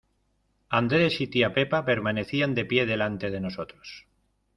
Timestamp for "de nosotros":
3.29-4.07